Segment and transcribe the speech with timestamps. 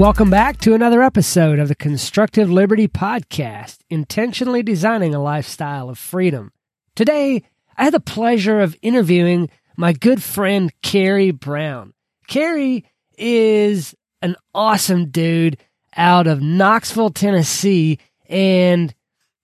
[0.00, 5.98] Welcome back to another episode of the Constructive Liberty Podcast, intentionally designing a lifestyle of
[5.98, 6.52] freedom.
[6.96, 7.42] Today,
[7.76, 11.92] I had the pleasure of interviewing my good friend, Kerry Brown.
[12.28, 12.86] Kerry
[13.18, 15.58] is an awesome dude
[15.94, 18.94] out of Knoxville, Tennessee, and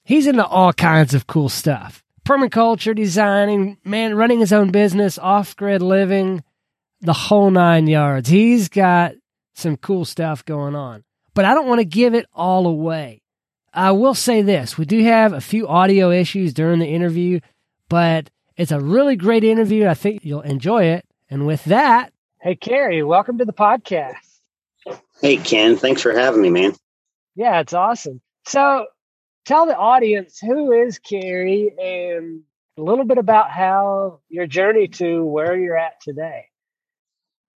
[0.05, 2.03] he's into all kinds of cool stuff.
[2.27, 6.43] Permaculture, designing, man, running his own business, off grid living,
[7.03, 8.31] the whole nine yards.
[8.31, 9.17] He's got
[9.57, 11.03] some cool stuff going on.
[11.35, 13.23] But I don't want to give it all away.
[13.73, 17.41] I will say this we do have a few audio issues during the interview,
[17.89, 19.87] but it's a really great interview.
[19.87, 21.05] I think you'll enjoy it.
[21.29, 24.15] And with that, hey, Kerry, welcome to the podcast.
[25.21, 25.77] Hey, Ken.
[25.77, 26.75] Thanks for having me, man.
[27.35, 28.21] Yeah, it's awesome.
[28.47, 28.87] So
[29.45, 32.43] tell the audience who is Kerry and
[32.79, 36.47] a little bit about how your journey to where you're at today.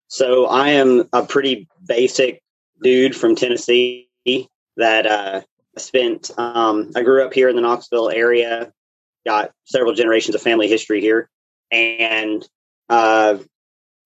[0.08, 2.42] So I am a pretty basic
[2.82, 4.10] dude from Tennessee
[4.78, 5.42] that uh,
[5.78, 6.32] spent.
[6.38, 8.72] Um, I grew up here in the Knoxville area.
[9.26, 11.30] Got several generations of family history here,
[11.72, 12.48] and
[12.88, 13.38] uh,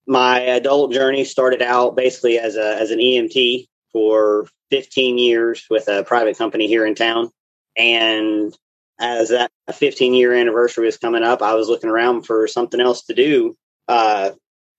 [0.08, 5.88] my adult journey started out basically as a as an EMT for 15 years with
[5.88, 7.30] a private company here in town.
[7.78, 8.56] And
[9.00, 13.04] as that 15 year anniversary was coming up, I was looking around for something else
[13.04, 13.56] to do.
[13.88, 14.32] Uh,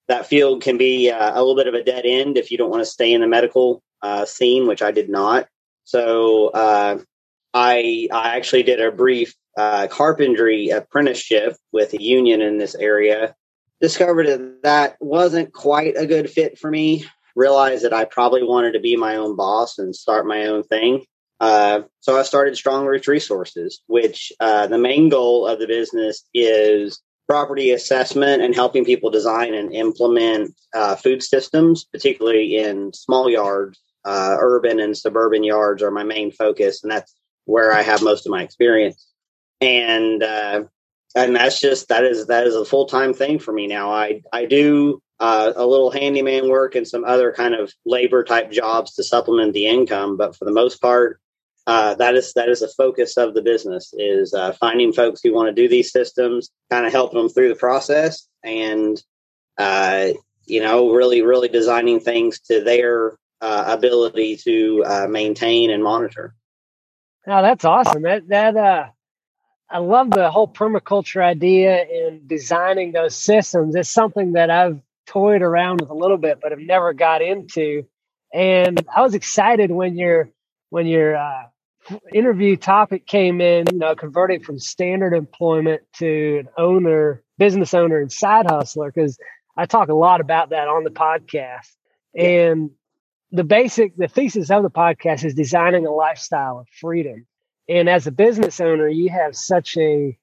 [0.09, 2.71] that field can be uh, a little bit of a dead end if you don't
[2.71, 5.49] want to stay in the medical uh, scene, which I did not.
[5.85, 6.99] So uh,
[7.55, 13.35] I I actually did a brief uh, carpentry apprenticeship with a union in this area.
[13.81, 17.05] Discovered that that wasn't quite a good fit for me.
[17.35, 21.05] Realized that I probably wanted to be my own boss and start my own thing.
[21.41, 26.25] Uh, so I started Strong Roots Resources, which uh, the main goal of the business
[26.33, 33.31] is property assessment and helping people design and implement uh, food systems, particularly in small
[33.31, 33.81] yards.
[34.05, 38.27] Uh, urban and suburban yards are my main focus, and that's where I have most
[38.27, 39.07] of my experience.
[39.61, 40.65] And uh,
[41.15, 43.93] and that's just that is that is a full time thing for me now.
[43.93, 48.51] I I do uh, a little handyman work and some other kind of labor type
[48.51, 51.21] jobs to supplement the income, but for the most part,
[51.67, 55.33] uh, that is that is a focus of the business is uh, finding folks who
[55.33, 59.03] want to do these systems, kind of helping them through the process, and
[59.59, 60.09] uh,
[60.47, 66.35] you know, really, really designing things to their uh, ability to uh, maintain and monitor.
[67.27, 68.03] Now that's awesome.
[68.03, 68.87] That that uh,
[69.71, 73.77] I love the whole permaculture idea in designing those systems.
[73.77, 77.87] It's something that I've toyed around with a little bit, but have never got into.
[78.35, 80.31] And I was excited when you're
[80.71, 81.45] when you're uh,
[82.15, 88.01] interview topic came in, you know, converting from standard employment to an owner, business owner,
[88.01, 89.19] and side hustler, because
[89.57, 91.69] I talk a lot about that on the podcast.
[92.17, 92.71] And
[93.31, 97.27] the basic, the thesis of the podcast is designing a lifestyle of freedom.
[97.69, 100.19] And as a business owner, you have such a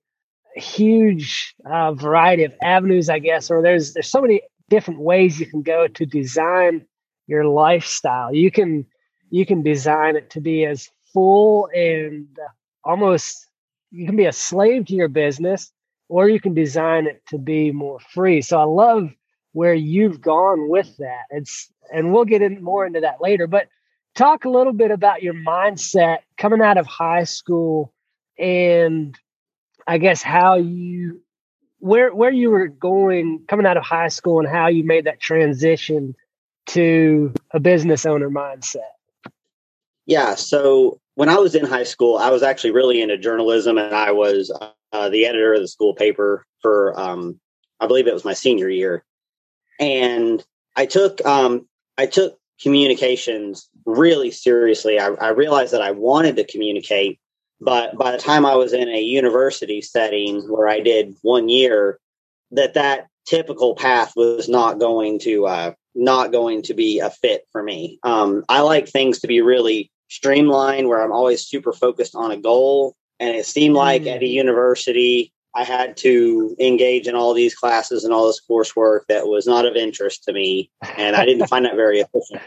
[0.55, 5.45] huge uh, variety of avenues, I guess, or there's there's so many different ways you
[5.45, 6.85] can go to design
[7.27, 8.33] your lifestyle.
[8.33, 8.85] You can
[9.29, 12.27] you can design it to be as full and
[12.83, 13.47] almost
[13.91, 15.71] you can be a slave to your business
[16.07, 18.41] or you can design it to be more free.
[18.41, 19.09] So I love
[19.53, 21.23] where you've gone with that.
[21.31, 23.67] It's and we'll get in more into that later, but
[24.15, 27.93] talk a little bit about your mindset coming out of high school
[28.37, 29.15] and
[29.87, 31.21] I guess how you
[31.79, 35.19] where where you were going coming out of high school and how you made that
[35.19, 36.15] transition
[36.67, 38.91] to a business owner mindset.
[40.09, 40.33] Yeah.
[40.33, 44.11] So when I was in high school, I was actually really into journalism, and I
[44.11, 44.51] was
[44.91, 47.39] uh, the editor of the school paper for, um,
[47.79, 49.05] I believe it was my senior year,
[49.79, 50.43] and
[50.75, 51.67] I took um,
[51.99, 54.99] I took communications really seriously.
[54.99, 57.19] I, I realized that I wanted to communicate,
[57.61, 61.99] but by the time I was in a university setting where I did one year,
[62.49, 67.45] that that typical path was not going to uh, not going to be a fit
[67.51, 67.99] for me.
[68.01, 72.37] Um, I like things to be really streamlined where I'm always super focused on a
[72.37, 72.95] goal.
[73.19, 74.15] And it seemed like mm.
[74.15, 79.01] at a university, I had to engage in all these classes and all this coursework
[79.07, 80.69] that was not of interest to me.
[80.97, 82.41] And I didn't find that very efficient.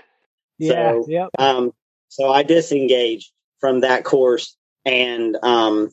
[0.58, 0.92] Yeah.
[0.92, 1.28] So, yep.
[1.38, 1.72] um,
[2.08, 5.90] so I disengaged from that course and, um,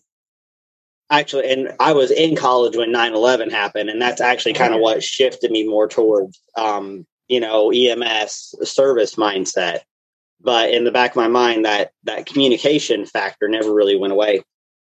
[1.10, 3.90] actually, and I was in college when 9 11 happened.
[3.90, 9.16] And that's actually kind of what shifted me more towards, um, you know, EMS service
[9.16, 9.82] mindset
[10.42, 14.42] but in the back of my mind that that communication factor never really went away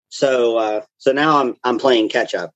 [0.09, 2.51] so uh, so now i'm i'm playing catch up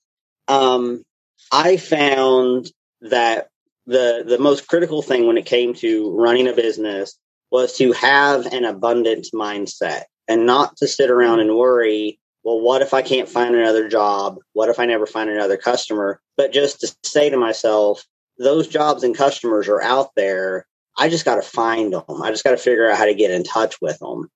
[0.47, 1.03] um,
[1.51, 2.71] i found
[3.01, 3.47] that
[3.87, 7.17] the the most critical thing when it came to running a business
[7.51, 12.81] was to have an abundance mindset and not to sit around and worry, well, what
[12.81, 14.37] if I can't find another job?
[14.53, 16.21] What if I never find another customer?
[16.37, 18.05] But just to say to myself,
[18.39, 20.65] those jobs and customers are out there.
[21.01, 22.21] I just got to find them.
[22.21, 24.29] I just got to figure out how to get in touch with them.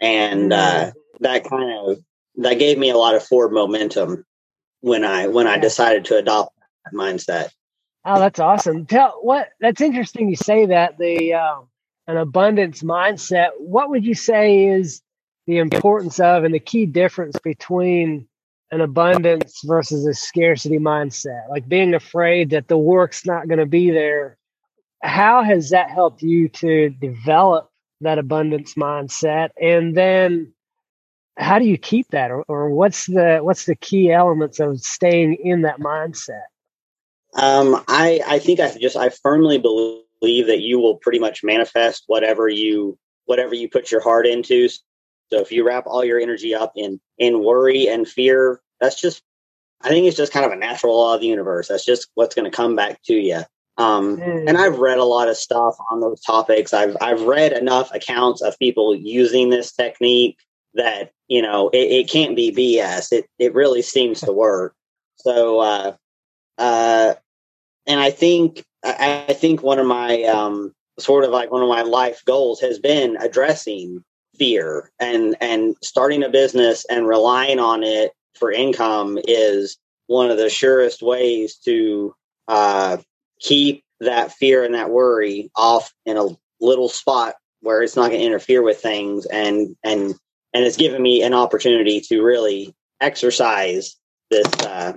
[0.00, 1.98] And uh, that kind of
[2.36, 4.24] that gave me a lot of forward momentum
[4.80, 6.54] when I when I decided to adopt
[6.86, 7.50] that mindset.
[8.06, 8.86] Oh, that's awesome.
[8.86, 10.30] Tell what that's interesting.
[10.30, 11.60] You say that the uh,
[12.06, 13.48] an abundance mindset.
[13.58, 15.02] What would you say is
[15.46, 18.26] the importance of and the key difference between
[18.70, 21.50] an abundance versus a scarcity mindset?
[21.50, 24.38] Like being afraid that the work's not going to be there.
[25.06, 27.70] How has that helped you to develop
[28.00, 29.50] that abundance mindset?
[29.60, 30.52] And then
[31.38, 35.34] how do you keep that or, or what's the what's the key elements of staying
[35.34, 36.44] in that mindset?
[37.34, 42.04] Um, I I think I just I firmly believe that you will pretty much manifest
[42.06, 44.68] whatever you whatever you put your heart into.
[44.68, 49.22] So if you wrap all your energy up in in worry and fear, that's just
[49.82, 51.68] I think it's just kind of a natural law of the universe.
[51.68, 53.42] That's just what's going to come back to you.
[53.78, 54.48] Um, mm.
[54.48, 56.72] And I've read a lot of stuff on those topics.
[56.72, 60.38] I've I've read enough accounts of people using this technique
[60.74, 63.12] that you know it, it can't be BS.
[63.12, 64.74] It it really seems to work.
[65.16, 65.96] So uh,
[66.58, 67.14] uh,
[67.86, 71.68] and I think I, I think one of my um, sort of like one of
[71.68, 74.02] my life goals has been addressing
[74.38, 80.36] fear and and starting a business and relying on it for income is one of
[80.36, 82.14] the surest ways to
[82.48, 82.96] uh,
[83.40, 86.28] keep that fear and that worry off in a
[86.60, 90.14] little spot where it's not going to interfere with things and and
[90.52, 93.96] and it's given me an opportunity to really exercise
[94.30, 94.92] this uh,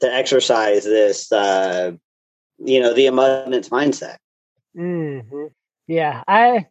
[0.00, 1.92] to exercise this uh,
[2.58, 4.16] you know the abundance mindset.
[4.76, 5.46] Mm-hmm.
[5.86, 6.66] Yeah, I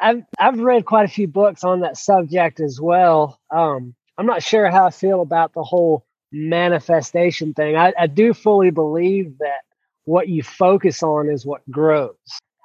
[0.00, 3.40] I've I've read quite a few books on that subject as well.
[3.50, 7.76] Um, I'm not sure how I feel about the whole manifestation thing.
[7.76, 9.62] I, I do fully believe that
[10.08, 12.16] what you focus on is what grows.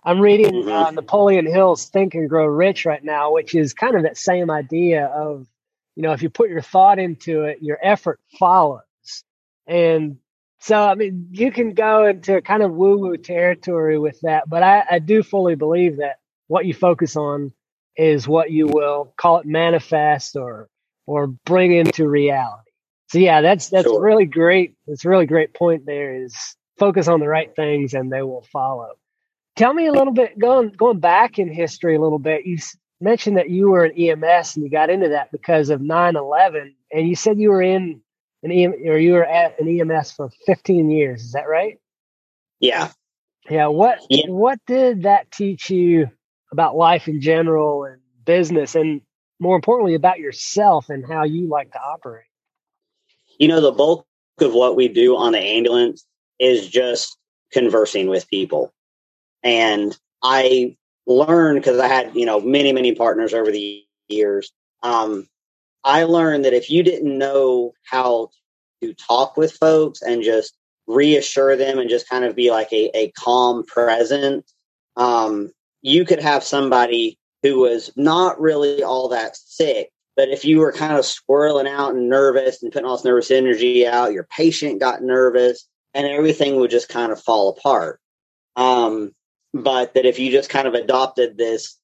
[0.06, 0.70] I'm reading mm-hmm.
[0.72, 4.50] uh, Napoleon Hill's Think and Grow Rich right now, which is kind of that same
[4.50, 5.46] idea of,
[5.96, 8.82] you know, if you put your thought into it, your effort follows.
[9.68, 10.20] And
[10.60, 14.64] so, I mean, you can go into kind of woo woo territory with that, but
[14.64, 17.52] I, I do fully believe that what you focus on
[17.98, 20.70] is what you will call it manifest or
[21.06, 22.72] or bring into reality.
[23.10, 24.02] So yeah, that's that's sure.
[24.02, 24.76] really great.
[24.88, 28.46] That's a really great point there is focus on the right things and they will
[28.52, 28.92] follow.
[29.56, 32.46] Tell me a little bit going going back in history a little bit.
[32.46, 32.58] You
[33.00, 37.08] mentioned that you were an EMS and you got into that because of 9/11 and
[37.08, 38.02] you said you were in
[38.44, 41.24] an EM, or you were at an EMS for 15 years.
[41.24, 41.80] Is that right?
[42.60, 42.92] Yeah.
[43.50, 43.68] Yeah.
[43.68, 44.28] What yeah.
[44.28, 46.10] what did that teach you
[46.52, 49.02] about life in general and business, and
[49.40, 52.26] more importantly, about yourself and how you like to operate?
[53.38, 54.06] You know, the bulk
[54.40, 56.06] of what we do on the ambulance
[56.44, 57.18] is just
[57.52, 58.74] conversing with people,
[59.44, 60.76] and I
[61.06, 64.52] learned because I had you know many many partners over the years.
[64.84, 65.28] Um,
[65.84, 68.30] I learned that if you didn't know how
[68.82, 70.56] to talk with folks and just
[70.88, 74.54] reassure them and just kind of be like a, a calm presence,
[74.98, 79.90] um, you could have somebody who was not really all that sick.
[80.16, 83.32] But if you were kind of swirling out and nervous and putting all this nervous
[83.32, 88.00] energy out, your patient got nervous and everything would just kind of fall apart.
[88.56, 89.12] Um,
[89.54, 91.78] but that if you just kind of adopted this,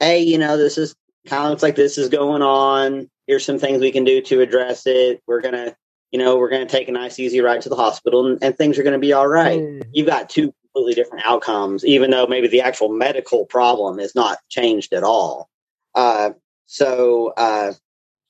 [0.00, 0.94] hey, you know, this is
[1.26, 4.40] kind of looks like this is going on here's some things we can do to
[4.40, 5.22] address it.
[5.26, 5.76] We're going to,
[6.10, 8.56] you know, we're going to take a nice, easy ride to the hospital and, and
[8.56, 9.60] things are going to be all right.
[9.60, 9.88] Mm.
[9.92, 14.38] You've got two completely different outcomes, even though maybe the actual medical problem is not
[14.48, 15.48] changed at all.
[15.94, 16.30] Uh,
[16.66, 17.72] so, uh,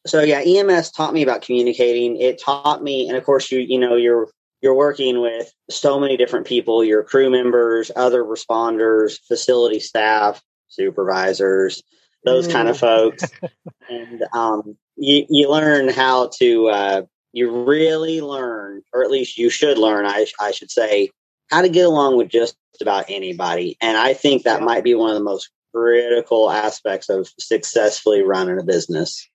[0.07, 2.16] so yeah, EMS taught me about communicating.
[2.16, 4.28] It taught me, and of course, you you know you're
[4.63, 11.83] you're working with so many different people, your crew members, other responders, facility staff, supervisors,
[12.25, 12.53] those mm.
[12.53, 12.81] kind of mm.
[12.81, 13.25] folks,
[13.91, 17.03] and um, you, you learn how to uh,
[17.37, 21.11] you really learn or at least you should learn I, I should say
[21.51, 25.11] how to get along with just about anybody and i think that might be one
[25.11, 29.29] of the most critical aspects of successfully running a business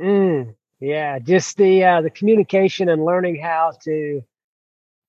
[0.00, 4.22] mm, yeah just the uh, the communication and learning how to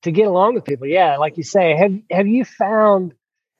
[0.05, 0.87] to get along with people.
[0.87, 3.13] Yeah like you say have have you found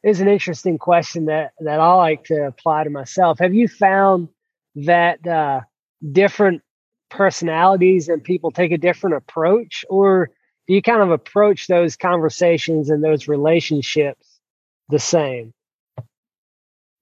[0.04, 3.40] is an interesting question that that i like to apply to myself.
[3.40, 4.30] Have you found
[4.76, 5.62] that uh,
[6.12, 6.62] different
[7.10, 9.86] personalities and people take a different approach?
[9.90, 10.30] Or
[10.68, 14.40] do you kind of approach those conversations and those relationships
[14.90, 15.54] the same?
[15.98, 16.04] Are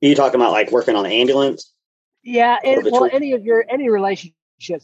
[0.02, 1.72] you talking about like working on the ambulance?
[2.24, 3.90] Yeah, and, well, any of your any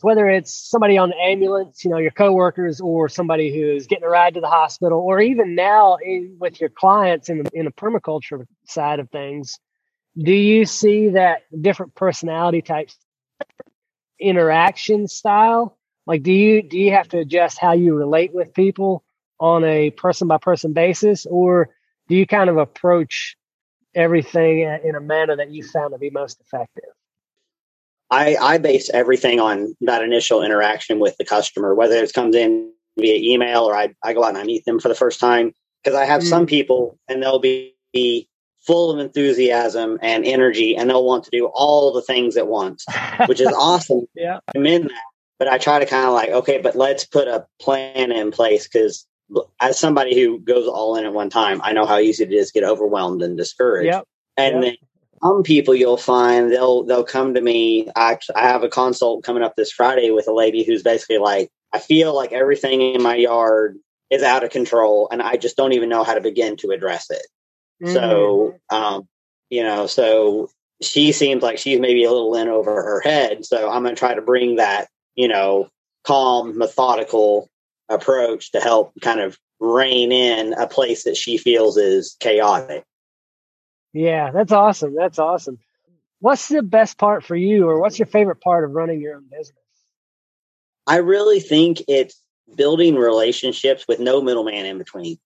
[0.01, 4.09] whether it's somebody on the ambulance, you know, your coworkers, or somebody who's getting a
[4.09, 7.71] ride to the hospital, or even now in, with your clients in the, in the
[7.71, 9.59] permaculture side of things,
[10.17, 12.97] do you see that different personality types,
[14.19, 15.77] interaction style?
[16.05, 19.03] Like, do you do you have to adjust how you relate with people
[19.39, 21.69] on a person by person basis, or
[22.07, 23.37] do you kind of approach
[23.95, 26.89] everything in a manner that you found to be most effective?
[28.11, 32.71] I, I base everything on that initial interaction with the customer, whether it comes in
[32.97, 35.53] via email or I, I go out and I meet them for the first time.
[35.83, 36.27] Because I have mm.
[36.27, 38.27] some people and they'll be, be
[38.59, 42.85] full of enthusiasm and energy and they'll want to do all the things at once,
[43.27, 44.05] which is awesome.
[44.13, 44.39] yeah.
[44.53, 45.03] I'm in that.
[45.37, 48.67] But I try to kind of like, okay, but let's put a plan in place
[48.67, 49.07] because
[49.61, 52.51] as somebody who goes all in at one time, I know how easy it is
[52.51, 53.85] to get overwhelmed and discouraged.
[53.85, 54.03] Yep.
[54.35, 54.63] And yep.
[54.63, 54.88] then
[55.21, 57.89] some people you'll find they'll they'll come to me.
[57.95, 61.49] I, I have a consult coming up this Friday with a lady who's basically like,
[61.73, 63.77] I feel like everything in my yard
[64.09, 67.09] is out of control, and I just don't even know how to begin to address
[67.09, 67.25] it.
[67.83, 67.93] Mm.
[67.93, 69.07] So, um,
[69.49, 70.49] you know, so
[70.81, 73.45] she seems like she's maybe a little in over her head.
[73.45, 75.69] So I'm going to try to bring that, you know,
[76.05, 77.49] calm, methodical
[77.89, 82.83] approach to help kind of rein in a place that she feels is chaotic.
[83.93, 84.95] Yeah, that's awesome.
[84.95, 85.59] That's awesome.
[86.19, 89.25] What's the best part for you, or what's your favorite part of running your own
[89.31, 89.55] business?
[90.85, 92.21] I really think it's
[92.55, 95.17] building relationships with no middleman in between.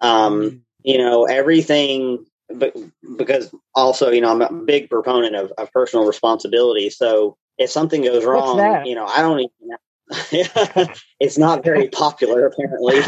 [0.00, 0.56] Um, mm-hmm.
[0.84, 2.74] You know, everything, but
[3.16, 6.88] because also, you know, I'm a big proponent of, of personal responsibility.
[6.90, 10.88] So if something goes wrong, you know, I don't even,
[11.20, 13.00] it's not very popular apparently.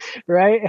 [0.26, 0.62] right.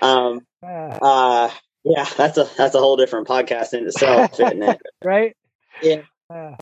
[0.00, 1.46] um, ah.
[1.46, 1.50] uh,
[1.88, 4.80] yeah, that's a that's a whole different podcast in itself, isn't it?
[5.04, 5.36] right.
[5.82, 6.02] Yeah.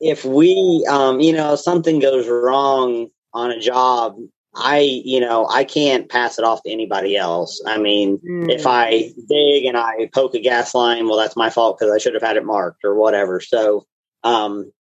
[0.01, 4.17] If we, um, you know, something goes wrong on a job,
[4.55, 7.61] I, you know, I can't pass it off to anybody else.
[7.67, 8.49] I mean, mm.
[8.49, 11.99] if I dig and I poke a gas line, well, that's my fault because I
[11.99, 13.41] should have had it marked or whatever.
[13.41, 13.87] So,
[14.23, 14.73] um,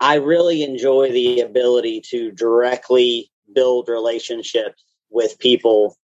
[0.00, 5.96] I really enjoy the ability to directly build relationships with people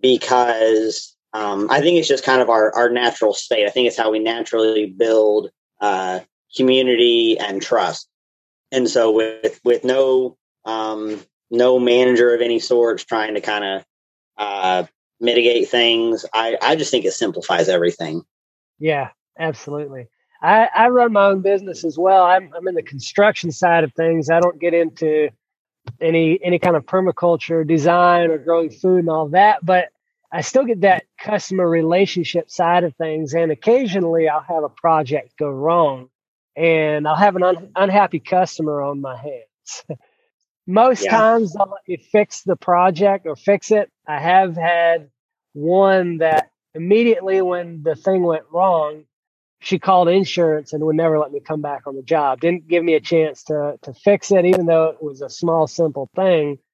[0.00, 3.66] because um, I think it's just kind of our, our natural state.
[3.66, 6.20] I think it's how we naturally build uh,
[6.56, 8.08] community and trust.
[8.72, 11.20] And so with with no um,
[11.50, 13.84] no manager of any sorts trying to kind of
[14.36, 14.84] uh,
[15.20, 18.22] mitigate things, I, I just think it simplifies everything.
[18.78, 20.08] Yeah, absolutely.
[20.42, 22.24] I, I run my own business as well.
[22.24, 24.30] I'm, I'm in the construction side of things.
[24.30, 25.30] I don't get into
[26.00, 29.88] any any kind of permaculture design or growing food and all that, but
[30.30, 33.34] I still get that customer relationship side of things.
[33.34, 36.08] And occasionally I'll have a project go wrong
[36.56, 39.84] and I'll have an un- unhappy customer on my hands.
[40.66, 41.16] Most yeah.
[41.16, 43.90] times I'll let you fix the project or fix it.
[44.06, 45.08] I have had
[45.54, 49.04] one that immediately when the thing went wrong,
[49.60, 52.40] she called insurance and would never let me come back on the job.
[52.40, 55.66] Didn't give me a chance to to fix it, even though it was a small,
[55.66, 56.58] simple thing.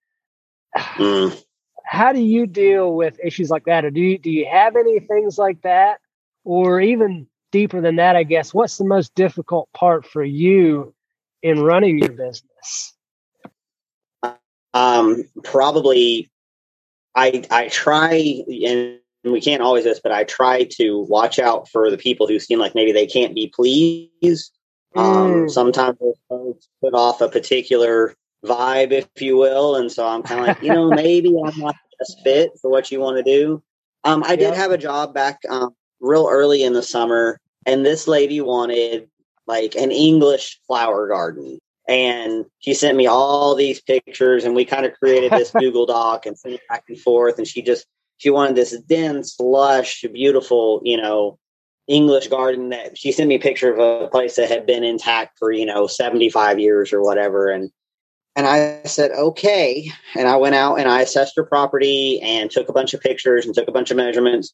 [0.77, 1.45] Mm
[1.85, 3.85] how do you deal with issues like that?
[3.85, 6.01] Or do you do you have any things like that?
[6.45, 10.93] Or even deeper than that i guess what's the most difficult part for you
[11.41, 12.95] in running your business?
[14.75, 16.29] Um probably
[17.15, 21.93] i i try and we can't always this but i try to watch out for
[21.93, 24.51] the people who seem like maybe they can't be pleased.
[24.97, 25.51] Um mm.
[25.51, 29.77] sometimes those folks put off a particular vibe, if you will.
[29.77, 32.71] And so I'm kind of like, you know, maybe I'm not the best fit for
[32.71, 33.63] what you want to do.
[34.05, 38.07] Um, I did have a job back um, real early in the summer, and this
[38.07, 39.09] lady wanted
[39.47, 41.59] like an English flower garden.
[41.87, 46.27] And she sent me all these pictures, and we kind of created this Google Doc
[46.27, 47.39] and sent it back and forth.
[47.39, 47.87] And she just
[48.19, 51.39] she wanted this dense, lush, beautiful, you know,
[51.87, 55.39] English garden that she sent me a picture of a place that had been intact
[55.39, 57.51] for, you know, 75 years or whatever.
[57.51, 57.71] And
[58.37, 59.91] and I said, okay.
[60.17, 63.47] And I went out and I assessed her property and took a bunch of pictures
[63.47, 64.53] and took a bunch of measurements.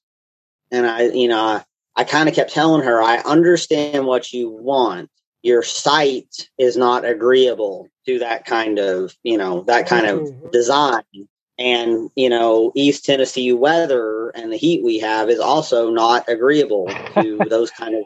[0.71, 1.65] And I, you know, I,
[1.97, 5.11] I kind of kept telling her, I understand what you want.
[5.43, 10.51] Your site is not agreeable to that kind of, you know, that kind of mm-hmm.
[10.51, 11.03] design.
[11.59, 16.89] And, you know, East Tennessee weather and the heat we have is also not agreeable
[17.15, 18.03] to those kind of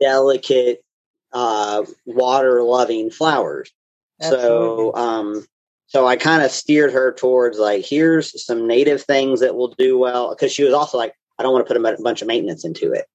[0.00, 0.84] delicate,
[1.32, 3.72] uh, water loving flowers.
[4.20, 5.44] So, um,
[5.86, 9.98] so I kind of steered her towards like, here's some native things that will do
[9.98, 10.34] well.
[10.36, 12.92] Cause she was also like, I don't want to put a bunch of maintenance into
[12.92, 13.06] it.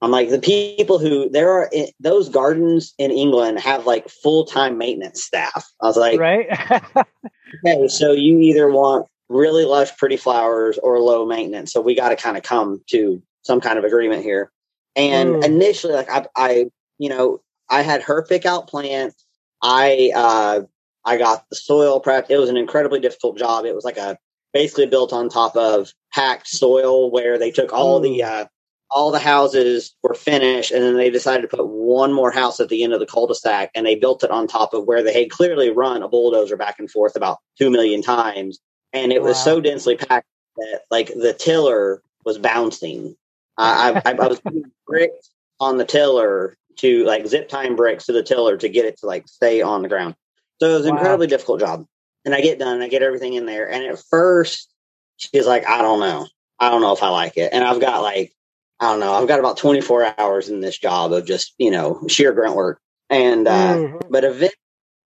[0.00, 4.78] I'm like the people who there are those gardens in England have like full time
[4.78, 5.68] maintenance staff.
[5.82, 6.46] I was like, right.
[7.66, 11.72] okay, so you either want really lush, pretty flowers or low maintenance.
[11.72, 14.50] So we got to kind of come to some kind of agreement here.
[14.96, 15.44] And mm.
[15.44, 16.66] initially, like I, I,
[16.98, 19.24] you know, I had her pick out plants.
[19.62, 20.60] I, uh,
[21.04, 22.30] I got the soil prep.
[22.30, 23.64] It was an incredibly difficult job.
[23.64, 24.18] It was like a
[24.52, 28.04] basically built on top of packed soil where they took all mm.
[28.04, 28.44] the uh,
[28.90, 32.68] all the houses were finished and then they decided to put one more house at
[32.68, 35.30] the end of the cul-de-sac and they built it on top of where they had
[35.30, 38.58] clearly run a bulldozer back and forth about 2 million times
[38.92, 39.28] and it wow.
[39.28, 43.14] was so densely packed that like the tiller was bouncing
[43.58, 48.12] I, I, I was putting bricks on the tiller to like zip time bricks to
[48.12, 50.14] the tiller to get it to like stay on the ground
[50.60, 50.98] so it was an wow.
[50.98, 51.84] incredibly difficult job
[52.24, 54.72] and i get done i get everything in there and at first
[55.16, 56.26] she's like i don't know
[56.58, 58.32] i don't know if i like it and i've got like
[58.80, 59.12] I don't know.
[59.12, 62.80] I've got about 24 hours in this job of just, you know, sheer grunt work.
[63.10, 63.98] And, uh, mm-hmm.
[64.10, 64.54] but eventually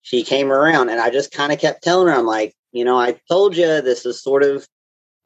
[0.01, 2.97] she came around and I just kind of kept telling her, I'm like, you know,
[2.97, 4.67] I told you this is sort of,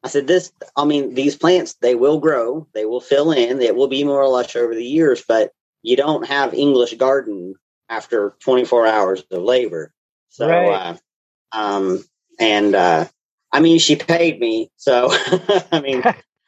[0.02, 3.76] I said, this, I mean, these plants, they will grow, they will fill in, it
[3.76, 7.54] will be more lush over the years, but you don't have English garden
[7.88, 9.92] after 24 hours of labor.
[10.30, 10.98] So, right.
[11.52, 12.04] uh, um,
[12.38, 13.06] and, uh,
[13.52, 14.70] I mean, she paid me.
[14.76, 15.08] So,
[15.72, 16.02] I mean,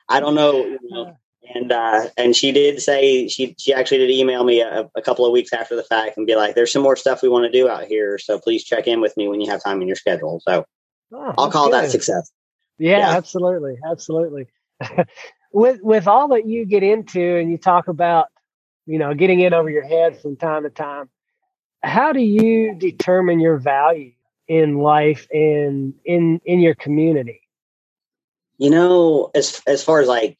[0.09, 1.17] I don't know, you know
[1.53, 5.27] and uh, and she did say she she actually did email me a, a, couple
[5.27, 7.51] of weeks after the fact and be like, "There's some more stuff we want to
[7.51, 9.97] do out here, so please check in with me when you have time in your
[9.97, 10.65] schedule." So
[11.13, 11.85] oh, I'll call good.
[11.85, 12.31] that success.
[12.79, 13.17] Yeah, yeah.
[13.17, 14.47] absolutely, absolutely.
[15.53, 18.29] with with all that you get into and you talk about,
[18.87, 21.09] you know, getting in over your head from time to time,
[21.83, 24.13] how do you determine your value
[24.49, 27.41] in life and in in your community?
[28.59, 30.39] You know, as as far as like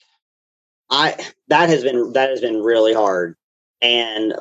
[0.91, 1.17] I
[1.49, 3.37] that has been that has been really hard.
[3.83, 4.35] And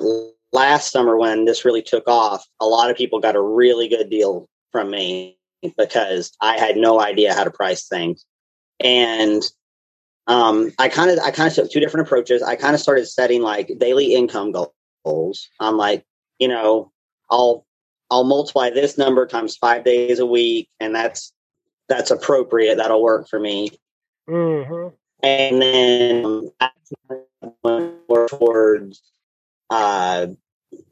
[0.51, 4.09] last summer when this really took off, a lot of people got a really good
[4.09, 5.37] deal from me
[5.77, 8.25] because I had no idea how to price things.
[8.79, 9.43] And
[10.27, 12.41] um, I kind of I kind of took two different approaches.
[12.41, 14.53] I kind of started setting like daily income
[15.03, 15.49] goals.
[15.59, 16.05] I'm like,
[16.39, 16.91] you know,
[17.29, 17.65] I'll
[18.09, 21.33] I'll multiply this number times five days a week, and that's
[21.89, 22.77] that's appropriate.
[22.77, 23.71] That'll work for me.
[24.29, 26.51] Mm-hmm and then
[27.63, 29.01] more towards
[29.69, 30.27] uh,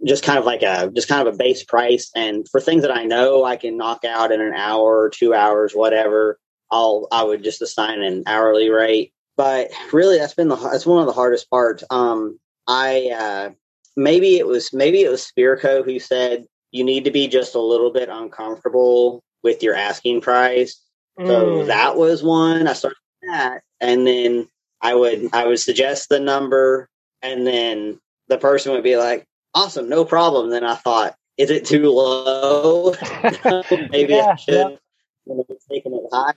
[0.06, 2.10] just kind of like a just kind of a base price.
[2.16, 5.34] And for things that I know I can knock out in an hour or two
[5.34, 6.40] hours, whatever,
[6.72, 9.14] I'll I would just assign an hourly rate.
[9.42, 11.84] But really, that's been the that's one of the hardest parts.
[11.90, 13.50] Um, I uh,
[13.98, 17.60] maybe it was maybe it was Spirko who said you need to be just a
[17.60, 20.80] little bit uncomfortable with your asking price.
[21.20, 21.26] Mm.
[21.26, 22.68] So that was one.
[22.68, 24.48] I started that and then
[24.80, 26.88] I would I would suggest the number,
[27.24, 29.26] and then the person would be like,
[29.56, 32.94] "Awesome, no problem." Then I thought, "Is it too low?
[33.90, 34.78] Maybe yeah, I should
[35.26, 35.44] yeah.
[35.68, 36.36] taking it high."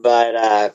[0.00, 0.70] But uh,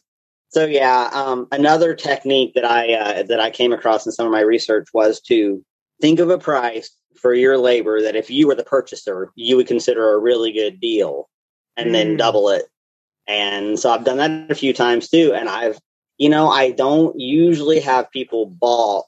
[0.49, 4.31] so yeah, um, another technique that I uh, that I came across in some of
[4.31, 5.63] my research was to
[6.01, 9.67] think of a price for your labor that if you were the purchaser, you would
[9.67, 11.29] consider a really good deal,
[11.77, 11.93] and mm.
[11.93, 12.65] then double it.
[13.27, 15.79] And so I've done that a few times too, and I've
[16.19, 19.07] you know, I don't usually have people balk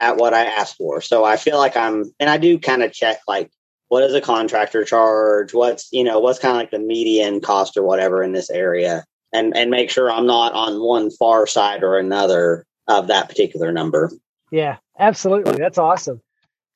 [0.00, 1.00] at what I ask for.
[1.02, 3.50] So I feel like I'm, and I do kind of check like,
[3.88, 5.52] what does a contractor charge?
[5.52, 9.04] What's, you know, what's kind of like the median cost or whatever in this area
[9.32, 13.72] and, and make sure I'm not on one far side or another of that particular
[13.72, 14.10] number.
[14.50, 15.56] Yeah, absolutely.
[15.56, 16.22] That's awesome.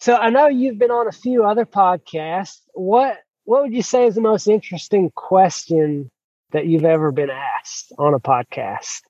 [0.01, 2.61] So I know you've been on a few other podcasts.
[2.75, 6.11] What, what would you say is the most interesting question
[6.51, 9.03] that you've ever been asked on a podcast?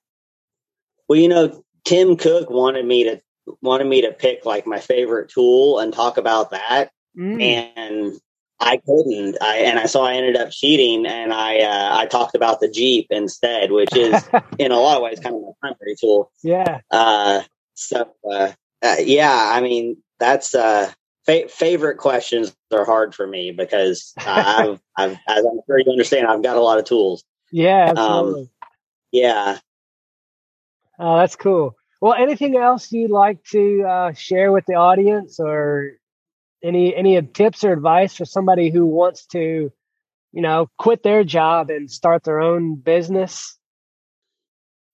[1.08, 3.20] Well, you know, Tim Cook wanted me to
[3.60, 7.42] wanted me to pick like my favorite tool and talk about that, mm.
[7.42, 8.20] and
[8.62, 9.36] I couldn't.
[9.42, 12.70] I and I so I ended up cheating, and I uh, I talked about the
[12.70, 14.22] Jeep instead, which is
[14.58, 16.30] in a lot of ways kind of my primary tool.
[16.42, 16.80] Yeah.
[16.90, 17.42] Uh,
[17.74, 20.92] so uh, uh, yeah, I mean that's uh,
[21.26, 26.28] fa- favorite questions are hard for me because I've, I've as I'm sure you understand,
[26.28, 27.24] I've got a lot of tools.
[27.50, 27.92] Yeah.
[27.96, 28.34] Um.
[28.34, 28.50] Um,
[29.10, 29.58] yeah.
[30.98, 31.74] Oh, that's cool.
[32.00, 35.92] Well, anything else you'd like to uh, share with the audience, or
[36.62, 39.72] any any tips or advice for somebody who wants to,
[40.32, 43.58] you know, quit their job and start their own business?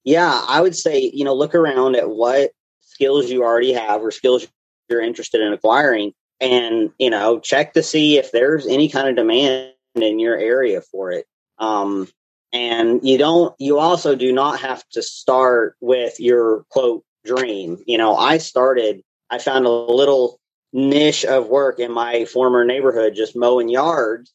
[0.05, 4.11] Yeah, I would say you know look around at what skills you already have or
[4.11, 4.47] skills
[4.89, 9.17] you're interested in acquiring, and you know check to see if there's any kind of
[9.17, 11.27] demand in your area for it.
[11.59, 12.09] Um,
[12.53, 17.79] and you don't, you also do not have to start with your quote dream.
[17.87, 20.41] You know, I started, I found a little
[20.73, 24.33] niche of work in my former neighborhood, just mowing yards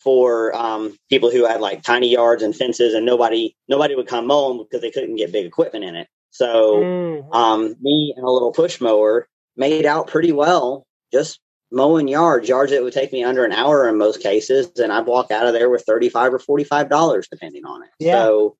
[0.00, 4.26] for um, people who had like tiny yards and fences, and nobody nobody would come
[4.26, 6.08] mow them because they couldn't get big equipment in it.
[6.30, 7.34] So mm.
[7.34, 11.40] um, me and a little push mower made out pretty well, just
[11.72, 15.06] mowing yards, yards that would take me under an hour in most cases, and I'd
[15.06, 17.90] walk out of there with thirty five or forty five dollars depending on it.
[17.98, 18.24] Yeah.
[18.24, 18.56] So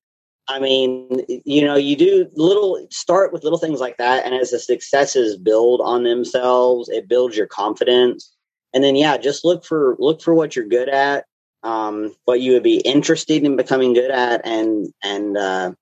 [0.50, 4.50] I mean, you know, you do little start with little things like that, and as
[4.50, 8.34] the successes build on themselves, it builds your confidence.
[8.74, 11.24] And then, yeah, just look for look for what you're good at,
[11.62, 15.72] um, what you would be interested in becoming good at, and and uh,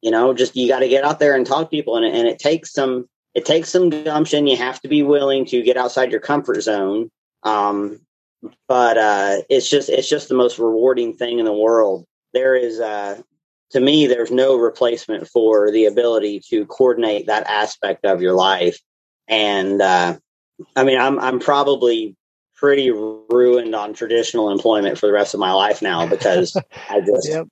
[0.00, 2.28] you know, just you got to get out there and talk to people, and, and
[2.28, 4.46] it takes some it takes some gumption.
[4.46, 7.10] You have to be willing to get outside your comfort zone.
[7.42, 8.00] Um,
[8.68, 12.04] but uh, it's just it's just the most rewarding thing in the world.
[12.32, 13.20] There is uh,
[13.70, 18.78] to me, there's no replacement for the ability to coordinate that aspect of your life.
[19.28, 20.18] And uh,
[20.74, 22.16] I mean, I'm I'm probably
[22.56, 26.56] pretty ruined on traditional employment for the rest of my life now because
[26.90, 27.46] I just yep.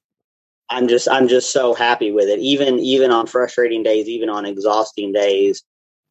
[0.70, 2.40] I'm just I'm just so happy with it.
[2.40, 5.62] Even even on frustrating days, even on exhausting days,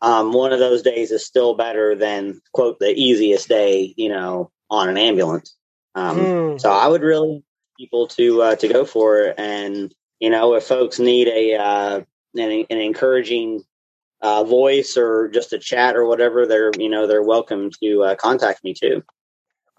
[0.02, 4.52] um, one of those days is still better than quote the easiest day, you know,
[4.70, 5.56] on an ambulance.
[5.96, 6.62] Um, mm.
[6.62, 7.44] So I would really
[7.78, 9.36] people to uh, to go for it.
[9.38, 12.02] And you know, if folks need a uh,
[12.36, 13.64] an, an encouraging
[14.22, 18.16] uh, voice or just a chat or whatever, they're you know they're welcome to uh,
[18.16, 19.04] contact me too.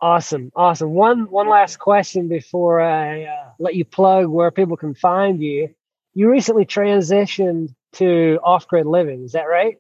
[0.01, 0.91] Awesome, awesome.
[0.91, 5.75] One one last question before I uh, let you plug where people can find you.
[6.15, 9.77] You recently transitioned to off grid living, is that right?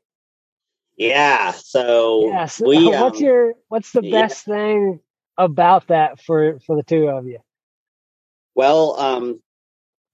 [0.97, 1.53] Yeah.
[1.53, 2.61] So yes.
[2.61, 4.55] We, what's um, your what's the best yeah.
[4.55, 5.01] thing
[5.37, 7.39] about that for for the two of you?
[8.57, 9.41] Well, um,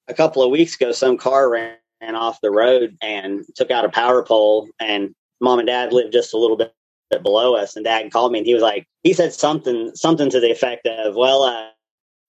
[0.09, 3.89] a couple of weeks ago, some car ran off the road and took out a
[3.89, 6.75] power pole, and mom and dad lived just a little bit
[7.23, 7.77] below us.
[7.77, 10.87] And dad called me, and he was like, he said something, something to the effect
[10.87, 11.69] of, "Well, uh,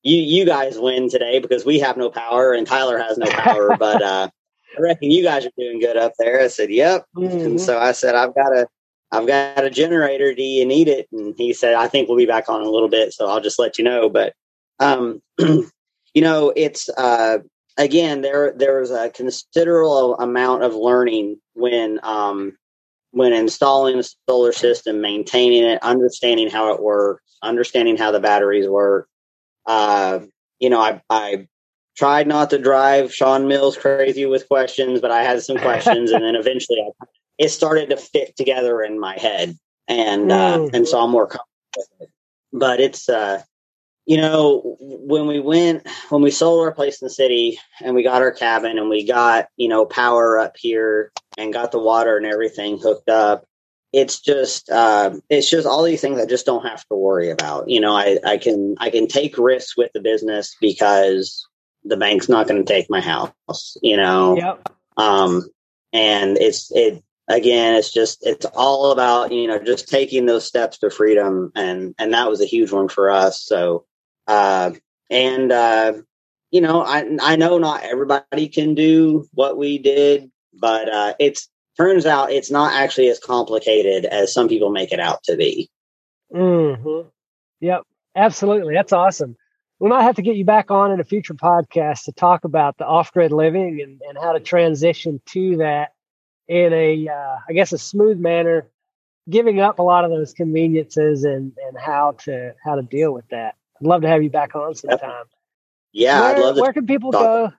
[0.03, 3.75] you you guys win today because we have no power and Tyler has no power,
[3.79, 4.29] but uh,
[4.77, 7.37] I reckon you guys are doing good up there." I said, "Yep." Mm-hmm.
[7.39, 8.67] And so I said, "I've got a."
[9.11, 10.33] I've got a generator.
[10.33, 11.07] Do you need it?
[11.11, 13.13] And he said, I think we'll be back on in a little bit.
[13.13, 14.09] So I'll just let you know.
[14.09, 14.33] But
[14.79, 15.21] um,
[16.13, 17.39] you know, it's uh,
[17.77, 22.57] again there there's a considerable amount of learning when um,
[23.11, 28.67] when installing a solar system, maintaining it, understanding how it works, understanding how the batteries
[28.67, 29.07] work.
[29.65, 30.21] Uh,
[30.59, 31.47] you know, I, I
[31.95, 36.23] tried not to drive Sean Mills crazy with questions, but I had some questions, and
[36.23, 37.05] then eventually I,
[37.37, 40.73] it started to fit together in my head, and uh, mm.
[40.73, 41.47] and so I'm more comfortable
[41.77, 42.09] with it.
[42.51, 43.41] But it's uh,
[44.05, 48.03] you know, when we went, when we sold our place in the city and we
[48.03, 52.17] got our cabin and we got, you know, power up here and got the water
[52.17, 53.45] and everything hooked up,
[53.93, 57.69] it's just, uh, it's just all these things I just don't have to worry about.
[57.69, 61.47] You know, I, I can, I can take risks with the business because
[61.85, 64.35] the bank's not going to take my house, you know?
[64.35, 64.69] Yep.
[64.97, 65.43] Um,
[65.93, 70.77] and it's, it, again it's just it's all about you know just taking those steps
[70.77, 73.85] to freedom and and that was a huge one for us so
[74.27, 74.71] uh,
[75.09, 75.93] and uh,
[76.51, 81.49] you know, I I know not everybody can do what we did, but uh, it's
[81.77, 85.69] turns out it's not actually as complicated as some people make it out to be.
[86.33, 87.07] Mm-hmm.
[87.61, 87.83] Yep.
[88.15, 88.73] Absolutely.
[88.75, 89.35] That's awesome.
[89.79, 92.77] We might have to get you back on in a future podcast to talk about
[92.77, 95.93] the off-grid living and, and how to transition to that
[96.47, 98.69] in a, uh, I guess, a smooth manner,
[99.29, 103.27] giving up a lot of those conveniences and and how to how to deal with
[103.29, 103.55] that.
[103.83, 105.25] I'd love to have you back on sometime.
[105.91, 106.61] Yeah, where, I'd love to.
[106.61, 107.51] Where can people go?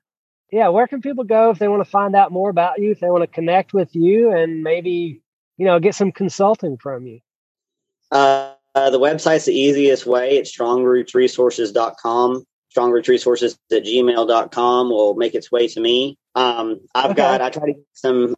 [0.50, 3.00] Yeah, where can people go if they want to find out more about you, if
[3.00, 5.20] they want to connect with you, and maybe
[5.58, 7.20] you know get some consulting from you?
[8.10, 10.38] Uh, uh, the website's the easiest way.
[10.38, 12.44] It's strongrootsresources.com.
[12.74, 16.16] Strongrootsresources at gmail.com will make its way to me.
[16.34, 17.16] Um, I've okay.
[17.16, 18.34] got, I try to get some,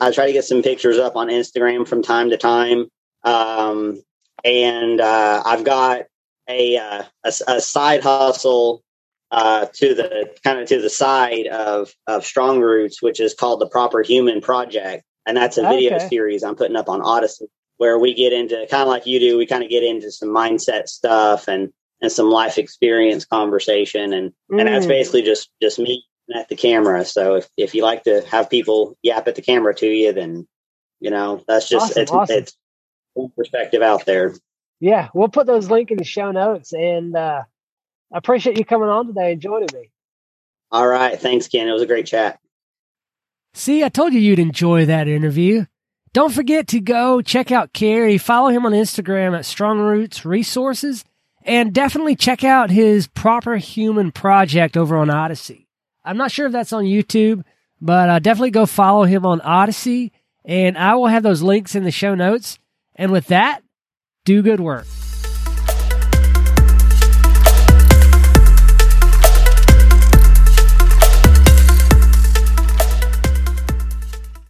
[0.00, 2.88] I try to get some pictures up on Instagram from time to time.
[3.24, 4.00] Um,
[4.44, 6.02] and uh, I've got
[6.50, 8.82] a, uh, a, a, side hustle
[9.30, 13.60] uh, to the kind of to the side of of Strong Roots, which is called
[13.60, 16.08] the Proper Human Project, and that's a video okay.
[16.08, 19.38] series I'm putting up on Odysee where we get into kind of like you do.
[19.38, 24.32] We kind of get into some mindset stuff and and some life experience conversation, and
[24.52, 24.58] mm.
[24.60, 24.90] and that's mm.
[24.90, 27.04] basically just just me at the camera.
[27.04, 30.46] So if if you like to have people yap at the camera to you, then
[31.00, 32.36] you know that's just awesome, it's awesome.
[32.36, 32.56] it's
[33.36, 34.34] perspective out there
[34.80, 36.72] yeah, we'll put those link in the show notes.
[36.72, 37.42] And uh,
[38.12, 39.90] I appreciate you coming on today and joining me.
[40.72, 41.18] All right.
[41.20, 41.68] Thanks, Ken.
[41.68, 42.40] It was a great chat.
[43.54, 45.66] See, I told you you'd enjoy that interview.
[46.12, 48.18] Don't forget to go check out Kerry.
[48.18, 51.04] Follow him on Instagram at Strong Roots Resources
[51.44, 55.66] and definitely check out his Proper Human project over on Odysee.
[56.04, 57.44] I'm not sure if that's on YouTube,
[57.80, 60.12] but uh, definitely go follow him on Odysee,
[60.44, 62.58] and I will have those links in the show notes.
[62.94, 63.62] And with that,
[64.24, 64.86] do good work.